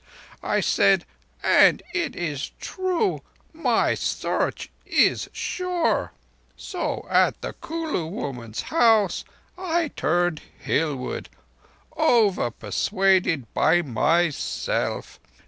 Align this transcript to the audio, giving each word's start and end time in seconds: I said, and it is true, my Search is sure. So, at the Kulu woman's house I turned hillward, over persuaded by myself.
I 0.41 0.61
said, 0.61 1.05
and 1.43 1.83
it 1.93 2.15
is 2.15 2.53
true, 2.59 3.21
my 3.53 3.93
Search 3.93 4.71
is 4.83 5.29
sure. 5.31 6.11
So, 6.57 7.05
at 7.07 7.39
the 7.43 7.53
Kulu 7.53 8.07
woman's 8.07 8.61
house 8.73 9.23
I 9.59 9.89
turned 9.89 10.41
hillward, 10.57 11.29
over 11.95 12.49
persuaded 12.49 13.53
by 13.53 13.83
myself. 13.83 15.19